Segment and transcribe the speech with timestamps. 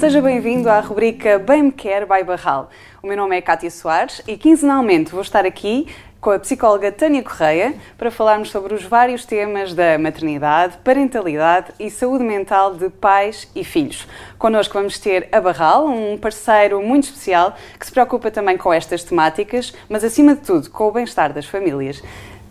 [0.00, 2.70] Seja bem-vindo à rubrica Bem Me Quer by Barral.
[3.02, 5.88] O meu nome é Cátia Soares e quinzenalmente vou estar aqui
[6.18, 11.90] com a psicóloga Tânia Correia para falarmos sobre os vários temas da maternidade, parentalidade e
[11.90, 14.08] saúde mental de pais e filhos.
[14.38, 19.04] Connosco vamos ter a Barral, um parceiro muito especial que se preocupa também com estas
[19.04, 22.02] temáticas, mas acima de tudo com o bem-estar das famílias.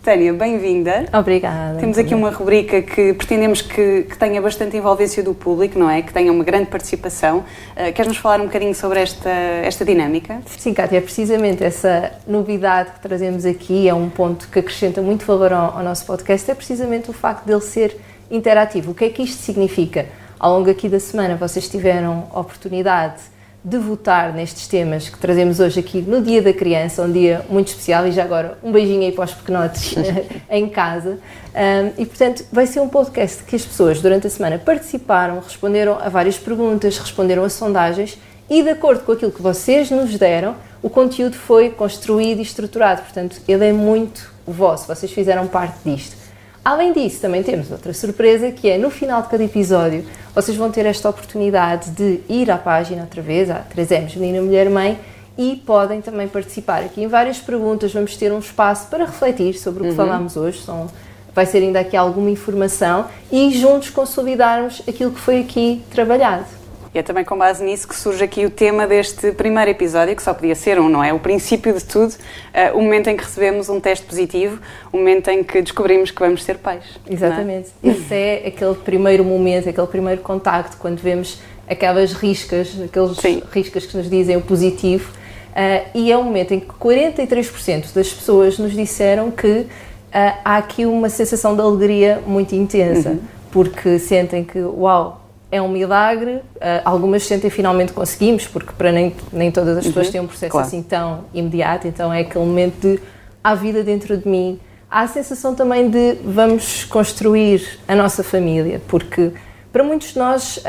[0.02, 1.04] Tânia, bem-vinda.
[1.12, 1.78] Obrigada.
[1.78, 6.00] Temos aqui uma rubrica que pretendemos que, que, tenha bastante envolvência do público, não é?
[6.00, 7.40] Que tenha uma grande participação.
[7.40, 10.40] Uh, Queres-nos falar um bocadinho sobre esta, esta dinâmica?
[10.46, 15.26] Sim, Cátia, é precisamente essa novidade que trazemos aqui, é um ponto que acrescenta muito
[15.26, 17.94] valor ao, ao nosso podcast, é precisamente o facto dele ser
[18.30, 18.92] interativo.
[18.92, 20.06] O que é que isto significa?
[20.38, 23.20] Ao longo aqui da semana vocês tiveram oportunidade
[23.62, 27.68] de votar nestes temas que trazemos hoje aqui no Dia da Criança, um dia muito
[27.68, 29.94] especial e já agora um beijinho aí para os pequenotes
[30.48, 31.18] em casa.
[31.54, 35.98] Um, e portanto vai ser um podcast que as pessoas durante a semana participaram, responderam
[36.00, 38.18] a várias perguntas, responderam a sondagens
[38.48, 43.02] e de acordo com aquilo que vocês nos deram, o conteúdo foi construído e estruturado.
[43.02, 46.19] Portanto, ele é muito vosso, vocês fizeram parte disto.
[46.64, 50.70] Além disso, também temos outra surpresa que é no final de cada episódio vocês vão
[50.70, 54.98] ter esta oportunidade de ir à página outra vez, à 3Ms Menina Mulher Mãe,
[55.38, 57.92] e podem também participar aqui em várias perguntas.
[57.92, 59.96] Vamos ter um espaço para refletir sobre o que uhum.
[59.96, 60.60] falámos hoje.
[60.60, 60.86] São,
[61.34, 66.59] vai ser ainda aqui alguma informação e juntos consolidarmos aquilo que foi aqui trabalhado.
[66.92, 70.22] E é também com base nisso que surge aqui o tema deste primeiro episódio, que
[70.22, 71.12] só podia ser um, não é?
[71.12, 74.60] O princípio de tudo, uh, o momento em que recebemos um teste positivo,
[74.92, 76.82] o momento em que descobrimos que vamos ser pais.
[77.08, 77.12] É?
[77.14, 77.68] Exatamente.
[77.82, 77.88] É?
[77.88, 83.40] Esse é aquele primeiro momento, aquele primeiro contacto, quando vemos aquelas riscas, aqueles Sim.
[83.52, 88.12] riscas que nos dizem o positivo, uh, e é um momento em que 43% das
[88.12, 89.66] pessoas nos disseram que uh,
[90.12, 93.20] há aqui uma sensação de alegria muito intensa, uhum.
[93.52, 95.19] porque sentem que, uau,
[95.50, 96.36] é um milagre.
[96.56, 100.12] Uh, algumas sentem finalmente conseguimos, porque para nem, nem todas as pessoas uhum.
[100.12, 100.66] têm um processo claro.
[100.66, 103.00] assim tão imediato, então é aquele momento de
[103.42, 104.60] há vida dentro de mim.
[104.90, 109.32] Há a sensação também de vamos construir a nossa família, porque
[109.72, 110.60] para muitos de nós uh,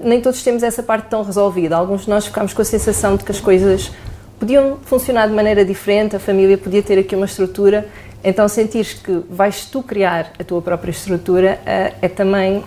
[0.00, 1.76] nem todos temos essa parte tão resolvida.
[1.76, 3.92] Alguns de nós ficamos com a sensação de que as coisas
[4.38, 7.86] podiam funcionar de maneira diferente, a família podia ter aqui uma estrutura.
[8.24, 12.64] Então, sentires que vais tu criar a tua própria estrutura uh, é também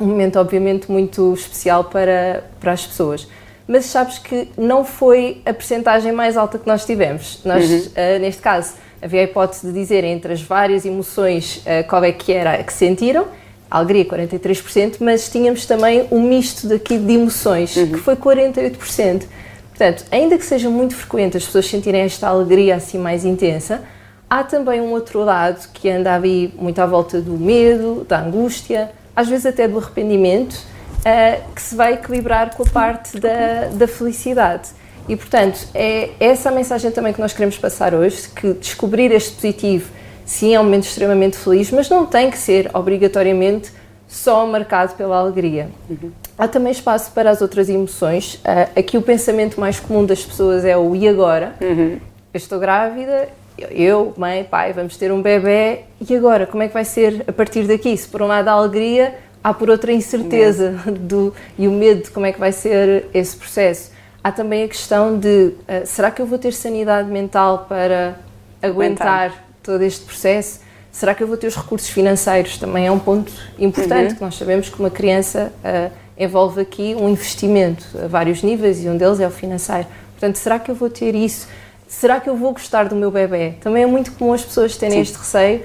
[0.00, 3.26] um momento obviamente muito especial para, para as pessoas.
[3.66, 7.40] Mas sabes que não foi a percentagem mais alta que nós tivemos.
[7.44, 7.78] Nós, uhum.
[7.78, 12.12] uh, neste caso, havia a hipótese de dizer entre as várias emoções uh, qual é
[12.12, 13.26] que era que sentiram,
[13.70, 17.92] a alegria 43%, mas tínhamos também um misto daqui de emoções, uhum.
[17.92, 19.24] que foi 48%.
[19.68, 23.82] Portanto, ainda que seja muito frequente as pessoas sentirem esta alegria assim mais intensa,
[24.28, 28.90] há também um outro lado que anda aí muito à volta do medo, da angústia,
[29.18, 33.88] às vezes até do arrependimento, uh, que se vai equilibrar com a parte da, da
[33.88, 34.68] felicidade.
[35.08, 39.34] E, portanto, é essa a mensagem também que nós queremos passar hoje, que descobrir este
[39.34, 39.90] positivo,
[40.24, 43.72] sim, é um momento extremamente feliz, mas não tem que ser obrigatoriamente
[44.06, 45.68] só marcado pela alegria.
[45.90, 46.12] Uhum.
[46.38, 48.34] Há também espaço para as outras emoções.
[48.34, 51.56] Uh, aqui o pensamento mais comum das pessoas é o e agora?
[51.60, 51.98] Uhum.
[52.32, 53.28] Eu estou grávida,
[53.70, 57.32] eu, mãe, pai, vamos ter um bebê e agora como é que vai ser a
[57.32, 57.96] partir daqui?
[57.96, 62.04] Se por um lado há alegria, há por outra a incerteza do, e o medo
[62.04, 63.90] de como é que vai ser esse processo.
[64.22, 68.16] Há também a questão de uh, será que eu vou ter sanidade mental para
[68.62, 69.32] aguentar,
[69.62, 70.60] todo este processo?
[70.90, 72.58] Será que eu vou ter os recursos financeiros?
[72.58, 74.16] Também é um ponto importante, uhum.
[74.16, 78.88] que nós sabemos que uma criança uh, envolve aqui um investimento a vários níveis e
[78.88, 79.86] um deles é o financeiro.
[80.12, 81.46] Portanto, será que eu vou ter isso?
[81.88, 83.54] Será que eu vou gostar do meu bebê?
[83.60, 85.00] Também é muito comum as pessoas terem Sim.
[85.00, 85.62] este receio.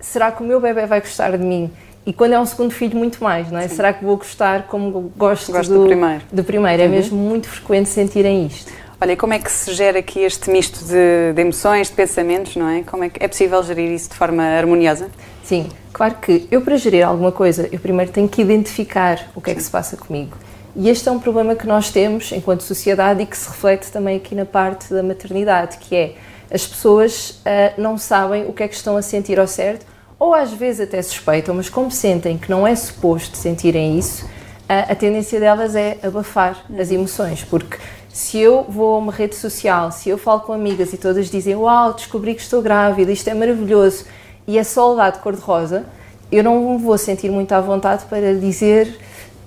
[0.00, 1.70] Será que o meu bebê vai gostar de mim?
[2.06, 3.66] E quando é um segundo filho, muito mais, não é?
[3.66, 3.76] Sim.
[3.76, 6.22] Será que vou gostar como gosto, gosto do, do, primeiro?
[6.30, 6.82] Do primeiro.
[6.82, 6.92] É uhum.
[6.92, 8.70] É mesmo muito frequente sentirem isto.
[9.00, 12.56] Olha, e como é que se gera aqui este misto de, de, emoções, de pensamentos,
[12.56, 12.82] não é?
[12.82, 15.10] Como é que é possível gerir isso de forma harmoniosa?
[15.42, 19.50] Sim, claro que eu para gerir alguma coisa, eu primeiro tenho que identificar o que
[19.50, 19.52] Sim.
[19.52, 20.36] é que se passa comigo.
[20.76, 24.16] E este é um problema que nós temos enquanto sociedade e que se reflete também
[24.16, 26.14] aqui na parte da maternidade, que é
[26.50, 29.86] as pessoas uh, não sabem o que é que estão a sentir ao certo,
[30.18, 34.90] ou às vezes até suspeitam, mas como sentem que não é suposto sentirem isso, uh,
[34.90, 37.78] a tendência delas é abafar as emoções, porque
[38.12, 41.54] se eu vou a uma rede social, se eu falo com amigas e todas dizem
[41.54, 44.06] Uau, descobri que estou grávida, isto é maravilhoso,
[44.44, 45.84] e é só lá de cor-de-rosa,
[46.32, 48.98] eu não vou sentir muito à vontade para dizer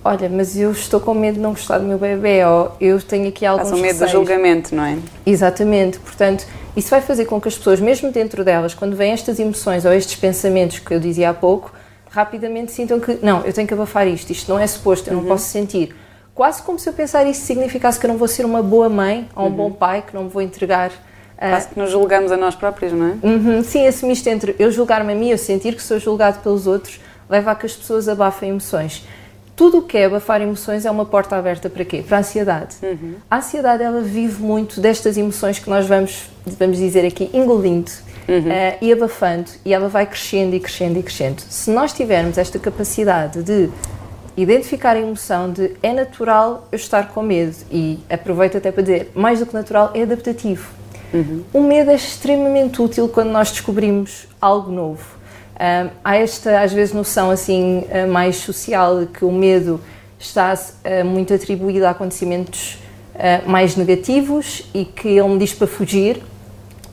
[0.07, 3.27] olha, mas eu estou com medo de não gostar do meu bebê, ou eu tenho
[3.27, 4.98] aqui alguns Faz o medo do julgamento, não é?
[5.25, 9.38] Exatamente, portanto, isso vai fazer com que as pessoas, mesmo dentro delas, quando vêm estas
[9.38, 11.74] emoções ou estes pensamentos que eu dizia há pouco,
[12.09, 15.24] rapidamente sintam que, não, eu tenho que abafar isto, isto não é suposto, eu não
[15.24, 15.27] uhum.
[15.27, 15.94] posso sentir.
[16.33, 19.27] quase como se eu pensar isso significasse que eu não vou ser uma boa mãe
[19.36, 19.56] ou um uhum.
[19.56, 20.92] bom pai, que não me vou entregar.
[21.38, 23.18] Quase que nos julgamos a nós próprios, não é?
[23.21, 26.65] Uhum, sim, esse misto entre eu julgar-me a mim, eu sentir que sou julgado pelos
[26.65, 27.00] outros,
[27.30, 29.06] leva a que as pessoas abafem emoções.
[29.57, 32.04] Tudo o que é abafar emoções é uma porta aberta para quê?
[32.07, 32.75] Para a ansiedade.
[32.83, 33.15] Uhum.
[33.27, 37.89] A ansiedade, ela vive muito destas emoções que nós vamos, vamos dizer aqui, engolindo
[38.30, 38.38] uhum.
[38.38, 41.42] uh, e abafando, e ela vai crescendo e crescendo e crescendo.
[41.50, 43.68] Se nós tivermos esta capacidade de
[44.38, 49.12] identificar a emoção de é natural eu estar com medo, e aproveito até para dizer,
[49.15, 50.69] mais do que natural, é adaptativo.
[51.12, 51.44] Uhum.
[51.51, 55.17] O medo é extremamente útil quando nós descobrimos algo novo
[56.04, 59.81] há esta, às vezes, noção assim eh, mais social de que o medo
[60.19, 62.80] está uh, muito atribuído a acontecimentos
[63.15, 66.21] uh, mais negativos e que ele me diz para fugir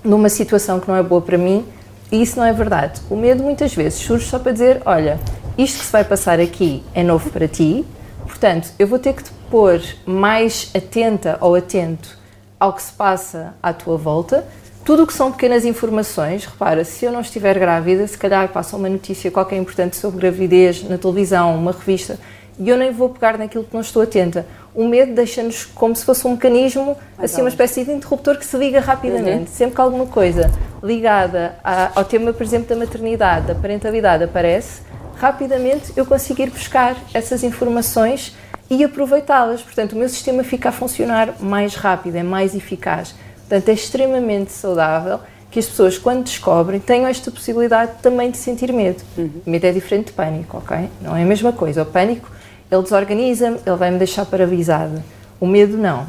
[0.02, 1.64] numa situação que não é boa para mim
[2.12, 3.00] e isso não é verdade.
[3.10, 5.18] O medo muitas vezes surge só para dizer, olha,
[5.56, 7.84] isto que se vai passar aqui é novo para ti,
[8.22, 12.18] portanto, eu vou ter que te pôr mais atenta ou atento
[12.58, 14.46] ao que se passa à tua volta,
[14.84, 18.76] tudo o que são pequenas informações, repara, se eu não estiver grávida, se calhar passa
[18.76, 22.18] uma notícia qualquer importante sobre gravidez na televisão, uma revista,
[22.58, 24.46] e eu nem vou pegar naquilo que não estou atenta.
[24.74, 28.56] O medo deixa-nos como se fosse um mecanismo, assim, uma espécie de interruptor que se
[28.56, 29.50] liga rapidamente.
[29.50, 29.56] Uhum.
[29.56, 30.50] Sempre que alguma coisa
[30.82, 31.56] ligada
[31.94, 34.82] ao tema, por exemplo, da maternidade, da parentalidade aparece,
[35.16, 38.36] rapidamente eu consigo ir buscar essas informações
[38.68, 39.62] e aproveitá-las.
[39.62, 43.14] Portanto, o meu sistema fica a funcionar mais rápido, é mais eficaz.
[43.48, 45.20] Portanto, é extremamente saudável
[45.50, 49.02] que as pessoas, quando descobrem, tenham esta possibilidade também de sentir medo.
[49.16, 49.30] Uhum.
[49.46, 50.90] Medo é diferente de pânico, ok?
[51.00, 51.82] Não é a mesma coisa.
[51.82, 52.28] O pânico,
[52.70, 55.04] ele desorganiza-me, ele vai-me deixar paralisada.
[55.38, 56.06] O medo, não.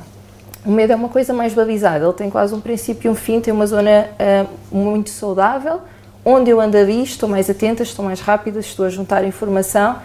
[0.65, 3.39] O medo é uma coisa mais balizada, ele tem quase um princípio e um fim,
[3.39, 5.79] tem uma zona uh, muito saudável,
[6.25, 9.97] onde eu ando ali, estou mais atenta, estou mais rápida, estou a juntar informação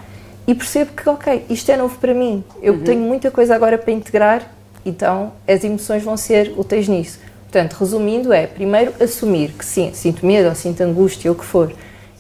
[0.47, 2.85] e percebo que, ok, isto é novo para mim, eu uhum.
[2.85, 4.43] tenho muita coisa agora para integrar
[4.85, 7.19] então, as emoções vão ser úteis nisso.
[7.43, 11.45] Portanto, resumindo, é primeiro assumir que sim, sinto medo ou sinto angústia ou o que
[11.45, 11.73] for,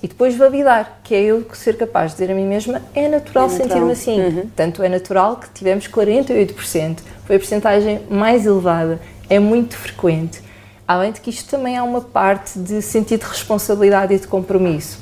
[0.03, 3.45] e depois validar que é eu ser capaz de dizer a mim mesma é natural,
[3.45, 3.69] é natural.
[3.69, 4.21] sentir-me assim.
[4.21, 4.51] Uhum.
[4.57, 10.43] Tanto é natural que tivemos 48%, foi a porcentagem mais elevada, é muito frequente.
[10.89, 14.99] Além de que isto também há uma parte de sentido de responsabilidade e de compromisso.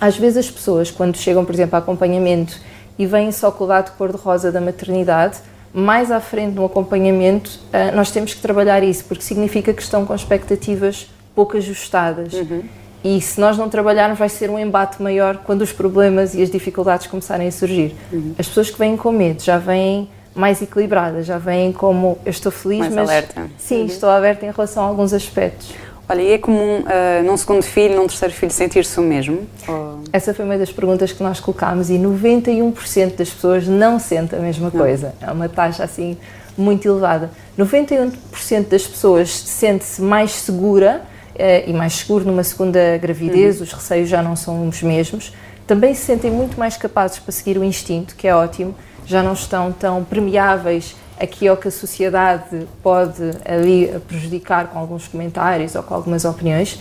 [0.00, 2.58] Às vezes as pessoas, quando chegam, por exemplo, a acompanhamento
[2.98, 5.38] e vêm só com o lado cor-de-rosa da maternidade,
[5.74, 10.04] mais à frente no acompanhamento, eh, nós temos que trabalhar isso, porque significa que estão
[10.04, 12.32] com expectativas pouco ajustadas.
[12.34, 12.62] Uhum.
[13.04, 16.50] E se nós não trabalharmos, vai ser um embate maior quando os problemas e as
[16.50, 17.96] dificuldades começarem a surgir.
[18.12, 18.34] Uhum.
[18.38, 22.52] As pessoas que vêm com medo já vêm mais equilibradas, já vêm como eu estou
[22.52, 23.50] feliz, mais mas alerta.
[23.58, 23.86] sim, uhum.
[23.86, 25.74] estou aberta em relação a alguns aspectos.
[26.08, 29.46] Olha, e é comum uh, num segundo filho, num terceiro filho, sentir-se o mesmo?
[29.66, 30.00] Ou...
[30.12, 34.42] Essa foi uma das perguntas que nós colocámos e 91% das pessoas não sentem a
[34.42, 34.80] mesma não.
[34.80, 35.14] coisa.
[35.20, 36.16] É uma taxa assim
[36.56, 37.30] muito elevada.
[37.58, 41.02] 91% das pessoas sente-se mais segura
[41.34, 43.62] uh, e mais seguro numa segunda gravidez, uhum.
[43.62, 45.32] os receios já não são os mesmos.
[45.66, 48.74] Também se sentem muito mais capazes para seguir o instinto, que é ótimo,
[49.06, 54.78] já não estão tão permeáveis aqui é o que a sociedade pode ali prejudicar com
[54.78, 56.80] alguns comentários ou com algumas opiniões.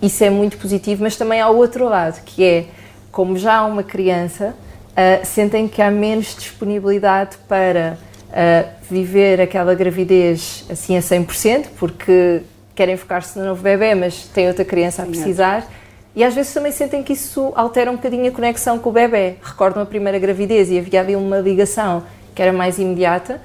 [0.00, 2.64] Isso é muito positivo, mas também há o outro lado, que é,
[3.12, 4.54] como já há uma criança,
[4.92, 7.98] uh, sentem que há menos disponibilidade para
[8.30, 12.40] uh, viver aquela gravidez assim a 100%, porque
[12.74, 15.70] querem focar-se no novo bebê, mas tem outra criança a precisar.
[16.16, 19.36] E às vezes também sentem que isso altera um bocadinho a conexão com o bebê.
[19.42, 22.02] Recordam a primeira gravidez e havia ali uma ligação
[22.34, 23.40] que era mais imediata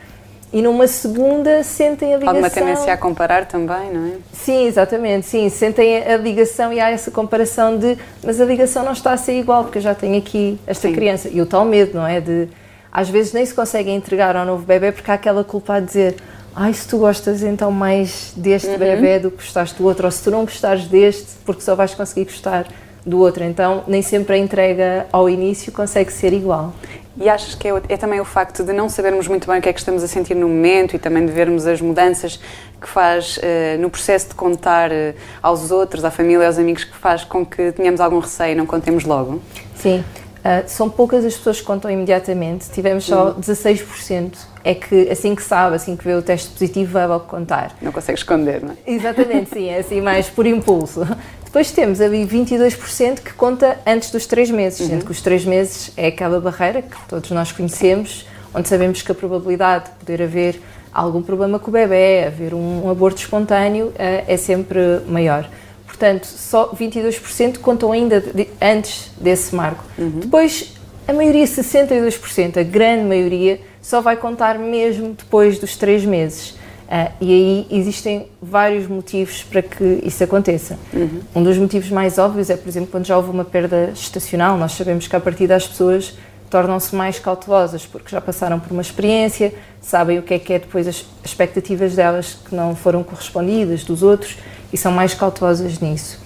[0.51, 2.35] e numa segunda sentem a ligação.
[2.35, 4.11] Alguma tendência a comparar também, não é?
[4.31, 8.93] Sim, exatamente, sim, sentem a ligação e há essa comparação de mas a ligação não
[8.93, 10.93] está a ser igual porque eu já tenho aqui esta sim.
[10.93, 12.21] criança e o tal medo, não é?
[12.21, 12.47] De
[12.91, 16.15] às vezes nem se conseguem entregar ao novo bebê porque há aquela culpa a dizer
[16.55, 18.79] ai, se tu gostas então mais deste uhum.
[18.79, 21.93] bebê do que gostaste do outro, ou se tu não gostares deste, porque só vais
[21.93, 22.65] conseguir gostar
[23.05, 23.43] do outro.
[23.43, 26.73] Então, nem sempre a entrega ao início consegue ser igual.
[27.19, 29.69] E achas que é, é, também o facto de não sabermos muito bem o que
[29.69, 32.39] é que estamos a sentir no momento e também de vermos as mudanças
[32.79, 33.41] que faz uh,
[33.79, 37.71] no processo de contar uh, aos outros, à família, aos amigos, que faz com que
[37.71, 39.41] tenhamos algum receio e não contemos logo?
[39.75, 40.03] Sim.
[40.37, 43.41] Uh, são poucas as pessoas que contam imediatamente, tivemos só uhum.
[43.41, 44.37] 16%.
[44.63, 47.75] É que assim que sabe, assim que vê o teste positivo, vai logo contar.
[47.81, 48.91] Não consegue esconder, não é?
[48.91, 51.01] Exatamente, sim, é assim mais por impulso.
[51.47, 54.87] Depois temos ali 22% que conta antes dos 3 meses, uhum.
[54.87, 59.09] sendo que os 3 meses é aquela barreira que todos nós conhecemos, onde sabemos que
[59.13, 60.61] a probabilidade de poder haver
[60.93, 65.49] algum problema com o bebê, haver um aborto espontâneo, eh, é sempre maior.
[65.85, 69.85] Portanto, só 22% contam ainda de, antes desse marco.
[69.97, 70.19] Uhum.
[70.19, 70.73] Depois,
[71.07, 76.57] a maioria, 62%, a grande maioria, só vai contar mesmo depois dos três meses.
[76.87, 80.79] Uh, e aí existem vários motivos para que isso aconteça.
[80.93, 81.19] Uhum.
[81.35, 84.71] Um dos motivos mais óbvios é, por exemplo, quando já houve uma perda estacional, nós
[84.71, 86.17] sabemos que a partir das pessoas
[86.49, 90.59] tornam-se mais cautelosas porque já passaram por uma experiência, sabem o que é que é
[90.59, 94.37] depois as expectativas delas que não foram correspondidas dos outros
[94.71, 96.19] e são mais cautelosas nisso.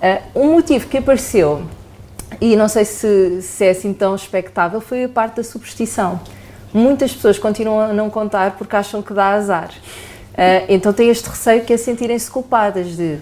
[0.00, 1.62] Uh, um motivo que apareceu,
[2.40, 6.20] e não sei se, se é assim tão expectável, foi a parte da superstição.
[6.72, 9.70] Muitas pessoas continuam a não contar porque acham que dá azar.
[10.36, 13.18] Uh, então tem este receio que é sentirem-se culpadas de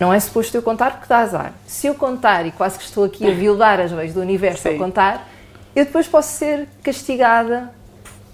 [0.00, 1.52] não é suposto eu contar porque dá azar.
[1.66, 4.74] Se eu contar e quase que estou aqui a violar as leis do universo Sim.
[4.74, 5.28] a contar,
[5.76, 7.70] eu depois posso ser castigada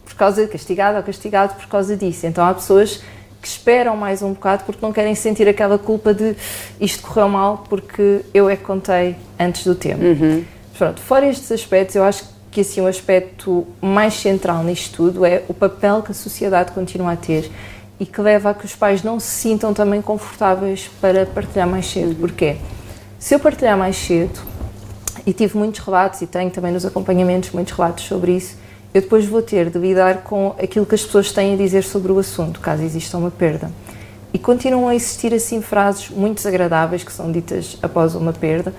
[0.05, 2.27] por causa castigada ou castigado por causa disso.
[2.27, 3.03] Então há pessoas
[3.43, 6.37] que esperam mais um bocado porque não querem sentir aquela culpa de
[6.81, 10.03] isto correu mal porque eu é que contei antes do tempo.
[10.03, 10.45] Uhum.
[10.79, 15.43] Pronto, fora estes aspectos, eu acho que assim o aspecto mais central nisto tudo é
[15.49, 17.51] o papel que a sociedade continua a ter
[17.99, 21.87] e que leva a que os pais não se sintam também confortáveis para partilhar mais
[21.87, 22.09] cedo.
[22.09, 22.15] Uhum.
[22.15, 22.57] Porquê?
[23.19, 24.39] Se eu partilhar mais cedo,
[25.27, 28.57] e tive muitos relatos, e tenho também nos acompanhamentos muitos relatos sobre isso,
[28.95, 32.13] eu depois vou ter de lidar com aquilo que as pessoas têm a dizer sobre
[32.13, 33.71] o assunto, caso exista uma perda.
[34.33, 38.73] E continuam a existir assim frases muito desagradáveis que são ditas após uma perda.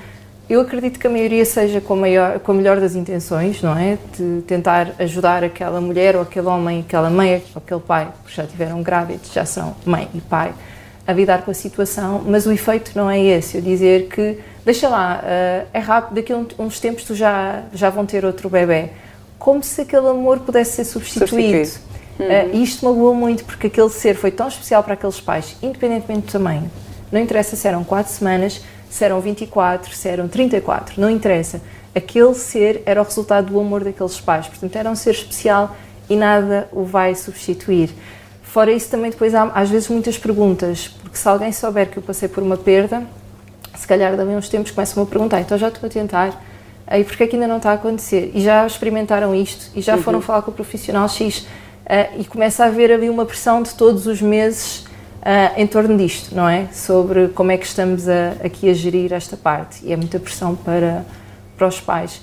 [0.50, 3.77] Eu acredito que a maioria seja com a, maior, com a melhor das intenções, não
[3.77, 3.98] é?
[4.18, 8.48] De tentar ajudar aquela mulher ou aquele homem, aquela mãe ou aquele pai, porque já
[8.48, 10.54] tiveram grávidos, já são mãe e pai,
[11.06, 13.58] a lidar com a situação, mas o efeito não é esse.
[13.58, 17.89] Eu dizer que, deixa lá, uh, é rápido, daqui a uns tempos tu já, já
[17.89, 18.92] vão ter outro bebê.
[19.38, 21.66] Como se aquele amor pudesse ser substituído.
[21.66, 21.88] substituído.
[22.20, 22.25] Uhum.
[22.25, 26.27] Uh, e isto magoou muito, porque aquele ser foi tão especial para aqueles pais, independentemente
[26.27, 26.72] do tamanho.
[27.12, 31.62] Não interessa se eram 4 semanas, se eram 24, se eram 34, não interessa.
[31.96, 35.75] Aquele ser era o resultado do amor daqueles pais, portanto era um ser especial
[36.10, 37.89] e nada o vai substituir.
[38.44, 42.03] Fora isso, também depois há às vezes muitas perguntas, porque se alguém souber que eu
[42.03, 43.03] passei por uma perda,
[43.75, 46.44] se calhar dali uns tempos começam-me a perguntar, então já estou a tentar,
[46.88, 48.32] aí porquê é que ainda não está a acontecer?
[48.34, 50.01] E já experimentaram isto, e já uhum.
[50.01, 53.75] foram falar com o profissional X, uh, e começa a haver ali uma pressão de
[53.75, 54.87] todos os meses
[55.27, 56.69] uh, em torno disto, não é?
[56.72, 60.55] Sobre como é que estamos a, aqui a gerir esta parte, e é muita pressão
[60.55, 61.05] para,
[61.57, 62.22] para os pais.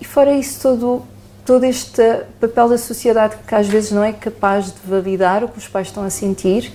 [0.00, 1.02] E fora isso todo,
[1.46, 2.02] todo este
[2.38, 5.86] papel da sociedade que às vezes não é capaz de validar o que os pais
[5.86, 6.70] estão a sentir,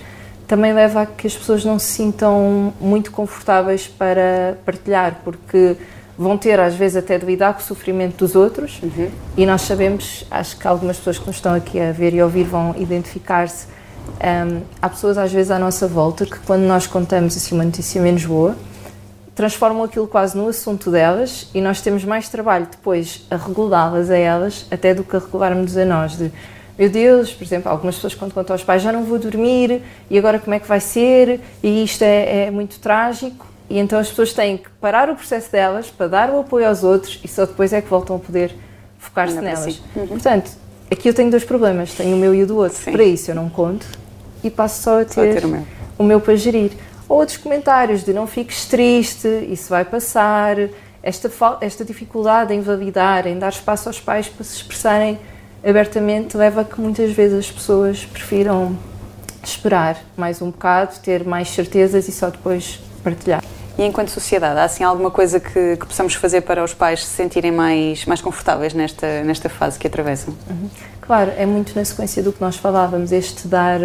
[0.48, 5.76] também leva a que as pessoas não se sintam muito confortáveis para partilhar, porque
[6.18, 9.08] vão ter às vezes até de lidar com o sofrimento dos outros uhum.
[9.36, 12.44] e nós sabemos, acho que algumas pessoas que nos estão aqui a ver e ouvir
[12.44, 13.79] vão identificar-se.
[14.20, 18.00] Um, há pessoas às vezes à nossa volta que quando nós contamos assim uma notícia
[18.02, 18.56] menos boa,
[19.34, 24.16] transformam aquilo quase no assunto delas e nós temos mais trabalho depois a regulá-las a
[24.16, 26.18] elas até do que a regularmos a nós.
[26.18, 26.30] De,
[26.78, 30.18] meu Deus, por exemplo, algumas pessoas quando contam aos pais já não vou dormir e
[30.18, 34.08] agora como é que vai ser e isto é, é muito trágico e então as
[34.08, 37.46] pessoas têm que parar o processo delas para dar o apoio aos outros e só
[37.46, 38.54] depois é que voltam a poder
[38.98, 39.80] focar-se nelas.
[39.96, 40.06] Uhum.
[40.08, 40.50] Portanto,
[40.90, 42.78] aqui eu tenho dois problemas, tenho o meu e o do outro.
[42.78, 42.92] Sim.
[42.92, 43.86] Para isso eu não conto
[44.42, 45.66] e passo só a ter, só a ter o, meu.
[45.98, 46.72] o meu para gerir.
[47.08, 50.56] Ou outros comentários de não fiques triste, isso vai passar,
[51.02, 51.30] esta,
[51.60, 55.18] esta dificuldade em validar, em dar espaço aos pais para se expressarem
[55.64, 58.76] abertamente, leva a que muitas vezes as pessoas prefiram
[59.42, 63.42] esperar mais um bocado, ter mais certezas e só depois partilhar.
[63.80, 67.14] E enquanto sociedade, há assim alguma coisa que, que, possamos fazer para os pais se
[67.14, 70.34] sentirem mais, mais confortáveis nesta, nesta fase que atravessam?
[70.50, 70.68] Uhum.
[71.00, 73.80] Claro, é muito na sequência do que nós falávamos, este dar,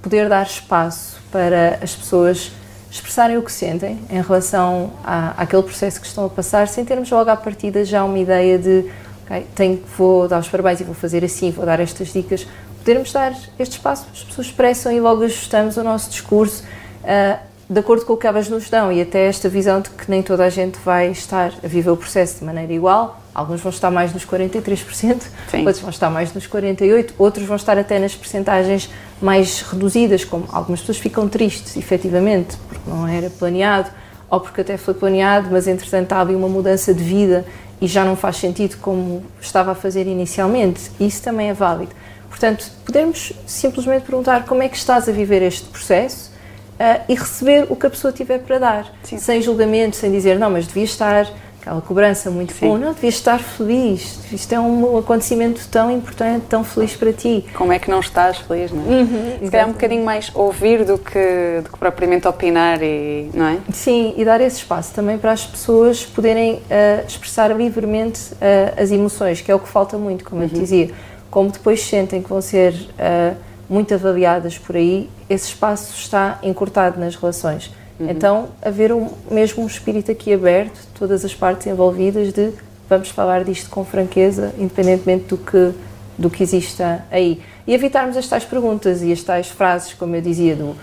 [0.00, 2.50] poder dar espaço para as pessoas
[2.90, 7.28] expressarem o que sentem em relação àquele processo que estão a passar, sem termos logo
[7.28, 8.90] à partida já uma ideia de
[9.26, 12.46] okay, tenho, vou dar os parabéns e vou fazer assim, vou dar estas dicas.
[12.78, 16.64] Podermos dar este espaço, as pessoas expressam e logo ajustamos o nosso discurso
[17.02, 20.08] uh, de acordo com o que elas nos dão e até esta visão de que
[20.08, 23.20] nem toda a gente vai estar a viver o processo de maneira igual.
[23.34, 25.58] Alguns vão estar mais nos 43%, Sim.
[25.58, 28.88] outros vão estar mais nos 48%, outros vão estar até nas percentagens
[29.20, 33.90] mais reduzidas, como algumas pessoas ficam tristes, efetivamente, porque não era planeado,
[34.30, 37.44] ou porque até foi planeado, mas entretanto há ali uma mudança de vida
[37.80, 40.90] e já não faz sentido como estava a fazer inicialmente.
[41.00, 41.92] Isso também é válido.
[42.28, 46.35] Portanto, podemos simplesmente perguntar como é que estás a viver este processo
[46.80, 49.18] uh, e receber o que a pessoa tiver para dar, Sim.
[49.18, 51.26] sem julgamento, sem dizer, não, mas devia estar
[51.60, 52.66] aquela cobrança muito Sim.
[52.68, 57.44] boa, não, devias estar feliz, isto é um acontecimento tão importante, tão feliz para ti.
[57.54, 58.86] Como é que não estás feliz, não é?
[58.86, 63.48] Uhum, Se calhar um bocadinho mais ouvir do que, do que propriamente opinar, e, não
[63.48, 63.58] é?
[63.72, 68.92] Sim, e dar esse espaço também para as pessoas poderem uh, expressar livremente uh, as
[68.92, 70.46] emoções, que é o que falta muito, como uhum.
[70.46, 70.90] eu te dizia
[71.36, 73.36] como depois sentem que vão ser uh,
[73.68, 77.70] muito avaliadas por aí, esse espaço está encurtado nas relações.
[77.98, 78.10] Uhum.
[78.10, 82.52] Então, haver um, mesmo um espírito aqui aberto, todas as partes envolvidas, de
[82.88, 85.72] vamos falar disto com franqueza, independentemente do que,
[86.16, 87.42] do que exista aí.
[87.66, 90.76] E evitarmos as tais perguntas e as tais frases, como eu dizia, do,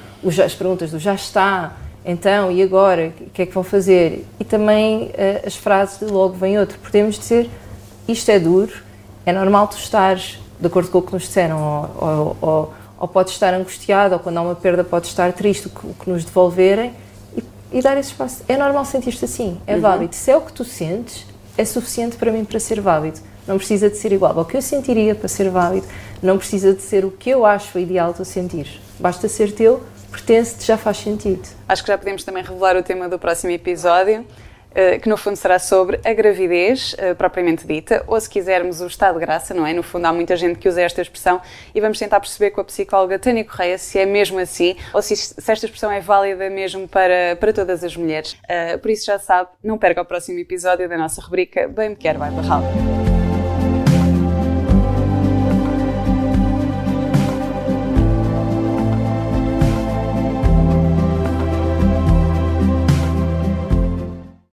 [0.43, 4.25] as perguntas do já está, então, e agora, o que é que vão fazer?
[4.39, 6.77] E também uh, as frases de logo vem outro.
[6.79, 7.49] Podemos dizer,
[8.07, 8.73] isto é duro,
[9.25, 13.07] é normal tu estares, de acordo com o que nos disseram, ou, ou, ou, ou
[13.07, 16.09] podes estar angustiado, ou quando há uma perda podes estar triste, o que, o que
[16.09, 16.93] nos devolverem,
[17.37, 17.43] e,
[17.73, 18.43] e, dar esse espaço.
[18.47, 19.81] É normal sentir-te assim, é uhum.
[19.81, 20.15] válido.
[20.15, 21.25] Se é o que tu sentes,
[21.57, 23.19] é suficiente para mim para ser válido.
[23.45, 25.85] Não precisa de ser igual ao que eu sentiria para ser válido,
[26.21, 28.81] não precisa de ser o que eu acho ideal tu sentir.
[28.97, 31.45] Basta ser teu, pertence-te, já faz sentido.
[31.67, 34.25] Acho que já podemos também revelar o tema do próximo episódio.
[34.75, 38.87] Eh, que no fundo será sobre a gravidez uh, propriamente dita, ou se quisermos o
[38.87, 39.73] estado de graça, não é?
[39.73, 41.39] No fundo há muita gente que usa esta expressão
[41.75, 45.15] e vamos tentar perceber com a psicóloga Tânia Correia se é mesmo assim ou se,
[45.15, 48.33] se esta expressão é válida mesmo para, para todas as mulheres.
[48.33, 51.95] Uh, por isso já sabe, não perca o próximo episódio da nossa rubrica Bem Me
[51.95, 52.63] Quer Vai Barral.